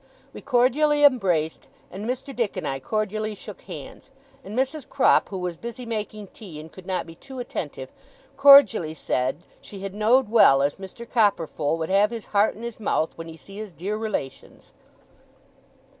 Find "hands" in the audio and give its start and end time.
3.61-4.09